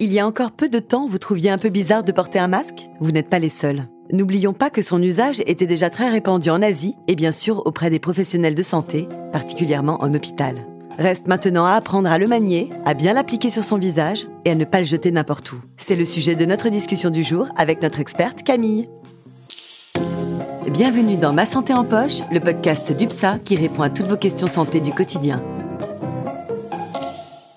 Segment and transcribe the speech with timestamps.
[0.00, 2.46] Il y a encore peu de temps, vous trouviez un peu bizarre de porter un
[2.46, 2.86] masque?
[3.00, 3.88] Vous n'êtes pas les seuls.
[4.12, 7.90] N'oublions pas que son usage était déjà très répandu en Asie et bien sûr auprès
[7.90, 10.54] des professionnels de santé, particulièrement en hôpital.
[10.98, 14.54] Reste maintenant à apprendre à le manier, à bien l'appliquer sur son visage et à
[14.54, 15.56] ne pas le jeter n'importe où.
[15.76, 18.88] C'est le sujet de notre discussion du jour avec notre experte Camille.
[20.72, 24.46] Bienvenue dans Ma Santé en Poche, le podcast d'UPSA qui répond à toutes vos questions
[24.46, 25.42] santé du quotidien.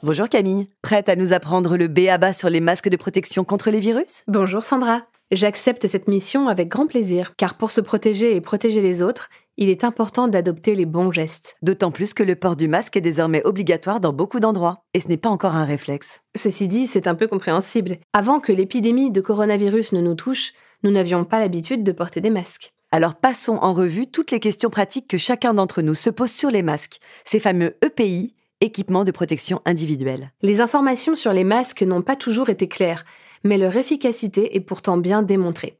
[0.03, 3.43] Bonjour Camille, prête à nous apprendre le B à bas sur les masques de protection
[3.43, 4.23] contre les virus?
[4.27, 9.03] Bonjour Sandra, j'accepte cette mission avec grand plaisir, car pour se protéger et protéger les
[9.03, 11.55] autres, il est important d'adopter les bons gestes.
[11.61, 15.07] D'autant plus que le port du masque est désormais obligatoire dans beaucoup d'endroits, et ce
[15.07, 16.21] n'est pas encore un réflexe.
[16.35, 17.97] Ceci dit, c'est un peu compréhensible.
[18.11, 22.31] Avant que l'épidémie de coronavirus ne nous touche, nous n'avions pas l'habitude de porter des
[22.31, 22.73] masques.
[22.91, 26.49] Alors passons en revue toutes les questions pratiques que chacun d'entre nous se pose sur
[26.49, 30.31] les masques, ces fameux EPI, équipements de protection individuelle.
[30.41, 33.03] Les informations sur les masques n'ont pas toujours été claires,
[33.43, 35.79] mais leur efficacité est pourtant bien démontrée.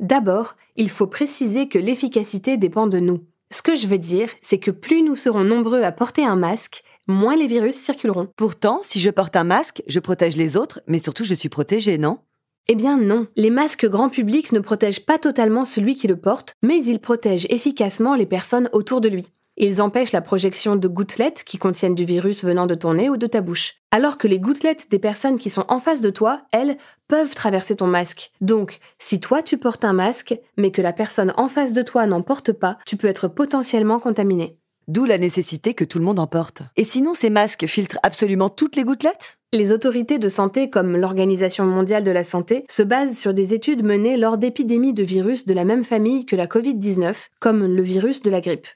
[0.00, 3.20] D'abord, il faut préciser que l'efficacité dépend de nous.
[3.50, 6.82] Ce que je veux dire, c'est que plus nous serons nombreux à porter un masque,
[7.06, 8.28] moins les virus circuleront.
[8.36, 11.98] Pourtant, si je porte un masque, je protège les autres, mais surtout je suis protégé,
[11.98, 12.18] non?
[12.66, 16.54] Eh bien non, les masques grand public ne protègent pas totalement celui qui le porte,
[16.62, 19.28] mais ils protègent efficacement les personnes autour de lui.
[19.56, 23.16] Ils empêchent la projection de gouttelettes qui contiennent du virus venant de ton nez ou
[23.16, 23.74] de ta bouche.
[23.92, 27.76] Alors que les gouttelettes des personnes qui sont en face de toi, elles, peuvent traverser
[27.76, 28.32] ton masque.
[28.40, 32.06] Donc, si toi tu portes un masque, mais que la personne en face de toi
[32.06, 34.58] n'en porte pas, tu peux être potentiellement contaminé.
[34.88, 36.62] D'où la nécessité que tout le monde en porte.
[36.76, 39.38] Et sinon, ces masques filtrent absolument toutes les gouttelettes?
[39.52, 43.84] Les autorités de santé comme l'Organisation mondiale de la santé se basent sur des études
[43.84, 48.20] menées lors d'épidémies de virus de la même famille que la Covid-19, comme le virus
[48.20, 48.66] de la grippe.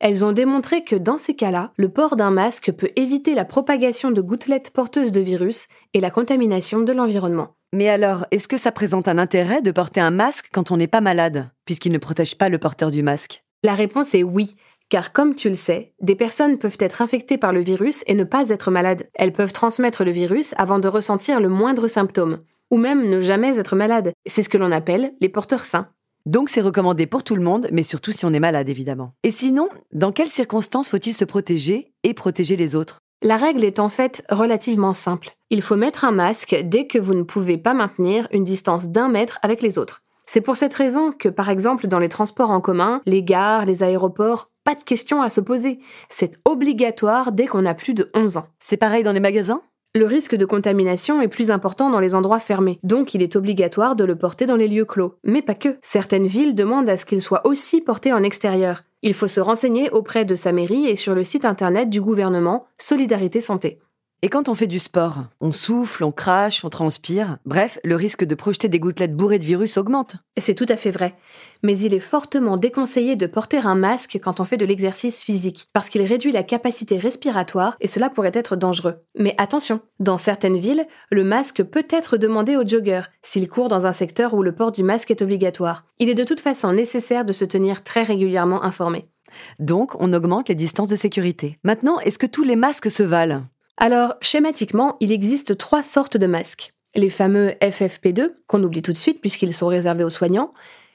[0.00, 4.10] Elles ont démontré que dans ces cas-là, le port d'un masque peut éviter la propagation
[4.10, 7.56] de gouttelettes porteuses de virus et la contamination de l'environnement.
[7.72, 10.86] Mais alors, est-ce que ça présente un intérêt de porter un masque quand on n'est
[10.86, 13.44] pas malade, puisqu'il ne protège pas le porteur du masque?
[13.64, 14.54] La réponse est oui.
[14.88, 18.24] Car comme tu le sais, des personnes peuvent être infectées par le virus et ne
[18.24, 19.10] pas être malades.
[19.14, 22.38] Elles peuvent transmettre le virus avant de ressentir le moindre symptôme,
[22.70, 24.12] ou même ne jamais être malades.
[24.26, 25.88] C'est ce que l'on appelle les porteurs sains.
[26.28, 29.14] Donc c'est recommandé pour tout le monde, mais surtout si on est malade évidemment.
[29.22, 32.98] Et sinon, dans quelles circonstances faut-il se protéger et protéger les autres?
[33.22, 35.30] La règle est en fait relativement simple.
[35.48, 39.08] Il faut mettre un masque dès que vous ne pouvez pas maintenir une distance d'un
[39.08, 40.02] mètre avec les autres.
[40.26, 43.82] C'est pour cette raison que, par exemple, dans les transports en commun, les gares, les
[43.82, 45.78] aéroports, pas de question à se poser.
[46.10, 48.48] C'est obligatoire dès qu'on a plus de 11 ans.
[48.60, 49.62] C'est pareil dans les magasins?
[49.94, 53.96] Le risque de contamination est plus important dans les endroits fermés, donc il est obligatoire
[53.96, 55.14] de le porter dans les lieux clos.
[55.24, 55.78] Mais pas que.
[55.82, 58.82] Certaines villes demandent à ce qu'il soit aussi porté en extérieur.
[59.02, 62.66] Il faut se renseigner auprès de sa mairie et sur le site internet du gouvernement
[62.76, 63.78] Solidarité Santé.
[64.20, 68.24] Et quand on fait du sport, on souffle, on crache, on transpire, bref, le risque
[68.24, 70.16] de projeter des gouttelettes bourrées de virus augmente.
[70.40, 71.14] C'est tout à fait vrai.
[71.62, 75.68] Mais il est fortement déconseillé de porter un masque quand on fait de l'exercice physique,
[75.72, 78.96] parce qu'il réduit la capacité respiratoire et cela pourrait être dangereux.
[79.16, 83.86] Mais attention, dans certaines villes, le masque peut être demandé aux joggeurs, s'ils courent dans
[83.86, 85.84] un secteur où le port du masque est obligatoire.
[86.00, 89.06] Il est de toute façon nécessaire de se tenir très régulièrement informé.
[89.60, 91.60] Donc, on augmente les distances de sécurité.
[91.62, 93.42] Maintenant, est-ce que tous les masques se valent?
[93.78, 96.72] Alors, schématiquement, il existe trois sortes de masques.
[96.96, 100.50] Les fameux FFP2, qu'on oublie tout de suite puisqu'ils sont réservés aux soignants,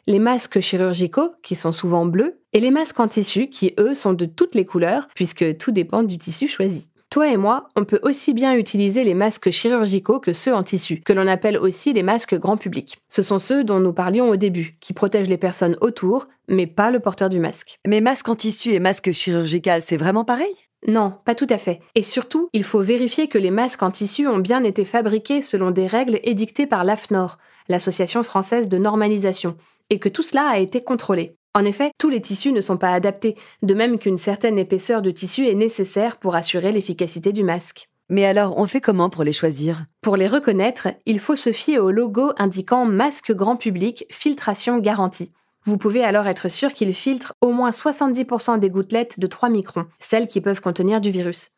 [0.06, 4.12] les masques chirurgicaux, qui sont souvent bleus, et les masques en tissu, qui eux sont
[4.12, 6.90] de toutes les couleurs, puisque tout dépend du tissu choisi.
[7.10, 11.02] Toi et moi, on peut aussi bien utiliser les masques chirurgicaux que ceux en tissu,
[11.06, 12.98] que l'on appelle aussi les masques grand public.
[13.08, 16.92] Ce sont ceux dont nous parlions au début, qui protègent les personnes autour, mais pas
[16.92, 17.78] le porteur du masque.
[17.88, 20.54] Mais masque en tissu et masque chirurgical, c'est vraiment pareil?
[20.88, 21.82] Non, pas tout à fait.
[21.96, 25.72] Et surtout, il faut vérifier que les masques en tissu ont bien été fabriqués selon
[25.72, 27.38] des règles édictées par l'AFNOR,
[27.70, 29.56] l'Association française de normalisation,
[29.90, 31.36] et que tout cela a été contrôlé.
[31.54, 35.12] En effet, tous les tissus ne sont pas adaptés, de même qu'une certaine épaisseur de
[35.12, 37.90] tissu est nécessaire pour assurer l'efficacité du masque.
[38.10, 39.86] Mais alors, on fait comment pour les choisir?
[40.02, 45.32] Pour les reconnaître, il faut se fier au logo indiquant masque grand public, filtration garantie.
[45.66, 49.86] Vous pouvez alors être sûr qu'il filtre au moins 70% des gouttelettes de 3 microns,
[50.00, 51.52] celles qui peuvent contenir du virus.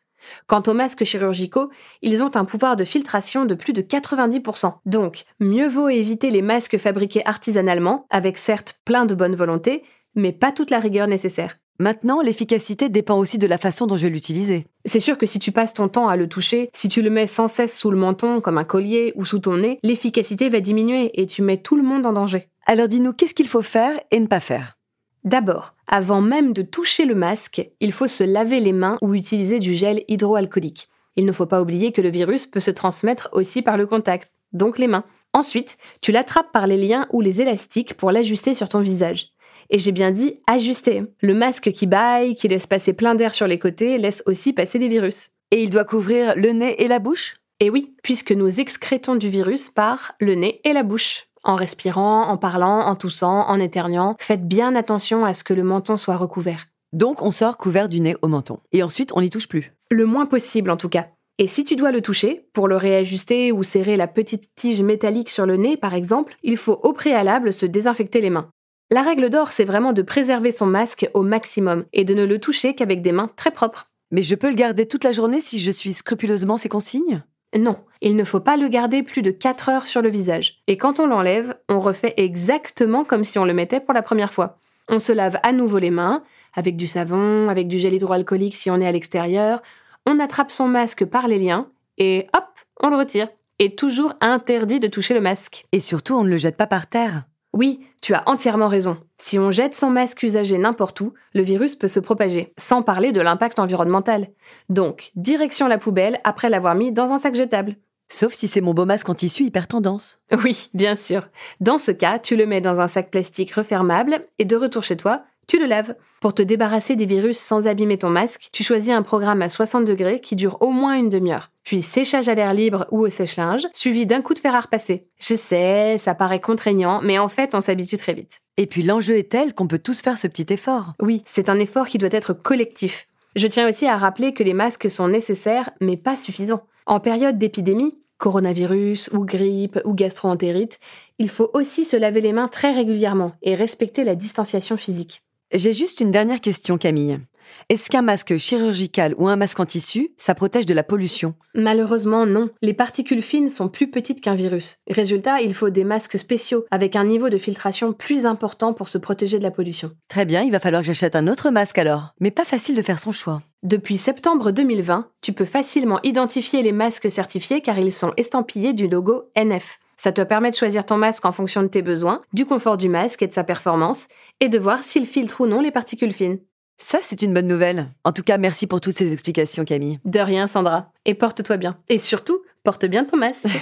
[0.46, 1.70] Quant aux masques chirurgicaux,
[2.02, 4.74] ils ont un pouvoir de filtration de plus de 90%.
[4.86, 9.82] Donc, mieux vaut éviter les masques fabriqués artisanalement, avec certes plein de bonne volonté,
[10.14, 11.58] mais pas toute la rigueur nécessaire.
[11.78, 14.66] Maintenant, l'efficacité dépend aussi de la façon dont je vais l'utiliser.
[14.86, 17.26] C'est sûr que si tu passes ton temps à le toucher, si tu le mets
[17.26, 21.20] sans cesse sous le menton comme un collier ou sous ton nez, l'efficacité va diminuer
[21.20, 22.48] et tu mets tout le monde en danger.
[22.68, 24.76] Alors dis-nous, qu'est-ce qu'il faut faire et ne pas faire?
[25.22, 29.60] D'abord, avant même de toucher le masque, il faut se laver les mains ou utiliser
[29.60, 30.88] du gel hydroalcoolique.
[31.14, 34.32] Il ne faut pas oublier que le virus peut se transmettre aussi par le contact,
[34.52, 35.04] donc les mains.
[35.32, 39.28] Ensuite, tu l'attrapes par les liens ou les élastiques pour l'ajuster sur ton visage.
[39.70, 41.04] Et j'ai bien dit ajuster.
[41.20, 44.80] Le masque qui baille, qui laisse passer plein d'air sur les côtés, laisse aussi passer
[44.80, 45.30] des virus.
[45.52, 47.36] Et il doit couvrir le nez et la bouche?
[47.60, 51.28] Et oui, puisque nous excrétons du virus par le nez et la bouche.
[51.46, 55.62] En respirant, en parlant, en toussant, en éternuant, faites bien attention à ce que le
[55.62, 56.66] menton soit recouvert.
[56.92, 58.58] Donc on sort couvert du nez au menton.
[58.72, 59.72] Et ensuite on n'y touche plus.
[59.92, 61.06] Le moins possible en tout cas.
[61.38, 65.30] Et si tu dois le toucher, pour le réajuster ou serrer la petite tige métallique
[65.30, 68.50] sur le nez par exemple, il faut au préalable se désinfecter les mains.
[68.90, 72.40] La règle d'or, c'est vraiment de préserver son masque au maximum et de ne le
[72.40, 73.86] toucher qu'avec des mains très propres.
[74.10, 77.22] Mais je peux le garder toute la journée si je suis scrupuleusement ces consignes?
[77.54, 80.62] Non, il ne faut pas le garder plus de 4 heures sur le visage.
[80.66, 84.32] Et quand on l'enlève, on refait exactement comme si on le mettait pour la première
[84.32, 84.58] fois.
[84.88, 86.22] On se lave à nouveau les mains,
[86.54, 89.62] avec du savon, avec du gel hydroalcoolique si on est à l'extérieur,
[90.06, 92.44] on attrape son masque par les liens, et hop,
[92.80, 93.28] on le retire.
[93.58, 95.66] Et toujours interdit de toucher le masque.
[95.72, 97.24] Et surtout, on ne le jette pas par terre.
[97.56, 98.98] Oui, tu as entièrement raison.
[99.16, 103.12] Si on jette son masque usagé n'importe où, le virus peut se propager, sans parler
[103.12, 104.28] de l'impact environnemental.
[104.68, 107.76] Donc, direction la poubelle après l'avoir mis dans un sac jetable.
[108.08, 110.18] Sauf si c'est mon beau masque en tissu hyper tendance.
[110.44, 111.28] Oui, bien sûr.
[111.60, 114.98] Dans ce cas, tu le mets dans un sac plastique refermable et de retour chez
[114.98, 115.94] toi, tu le laves.
[116.20, 119.84] Pour te débarrasser des virus sans abîmer ton masque, tu choisis un programme à 60
[119.84, 121.50] degrés qui dure au moins une demi-heure.
[121.62, 125.06] Puis séchage à l'air libre ou au sèche-linge, suivi d'un coup de fer à repasser.
[125.18, 128.40] Je sais, ça paraît contraignant, mais en fait, on s'habitue très vite.
[128.56, 130.94] Et puis l'enjeu est tel qu'on peut tous faire ce petit effort.
[131.00, 133.06] Oui, c'est un effort qui doit être collectif.
[133.36, 136.64] Je tiens aussi à rappeler que les masques sont nécessaires, mais pas suffisants.
[136.86, 140.78] En période d'épidémie, coronavirus ou grippe ou gastroentérite,
[141.18, 145.22] il faut aussi se laver les mains très régulièrement et respecter la distanciation physique.
[145.52, 147.20] J'ai juste une dernière question, Camille.
[147.68, 151.34] Est-ce qu'un masque chirurgical ou un masque en tissu, ça protège de la pollution?
[151.54, 152.50] Malheureusement, non.
[152.62, 154.78] Les particules fines sont plus petites qu'un virus.
[154.90, 158.98] Résultat, il faut des masques spéciaux, avec un niveau de filtration plus important pour se
[158.98, 159.92] protéger de la pollution.
[160.08, 162.12] Très bien, il va falloir que j'achète un autre masque alors.
[162.18, 163.40] Mais pas facile de faire son choix.
[163.62, 168.88] Depuis septembre 2020, tu peux facilement identifier les masques certifiés car ils sont estampillés du
[168.88, 169.78] logo NF.
[169.96, 172.88] Ça te permet de choisir ton masque en fonction de tes besoins, du confort du
[172.88, 174.08] masque et de sa performance,
[174.40, 176.38] et de voir s'il filtre ou non les particules fines.
[176.78, 177.88] Ça, c'est une bonne nouvelle.
[178.04, 179.98] En tout cas, merci pour toutes ces explications, Camille.
[180.04, 180.92] De rien, Sandra.
[181.06, 181.78] Et porte-toi bien.
[181.88, 183.46] Et surtout, porte bien ton masque.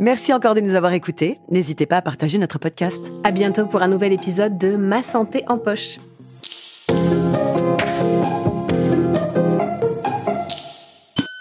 [0.00, 1.38] Merci encore de nous avoir écoutés.
[1.50, 3.12] N'hésitez pas à partager notre podcast.
[3.22, 5.98] À bientôt pour un nouvel épisode de Ma santé en poche.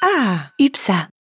[0.01, 1.12] Ah, UPSA.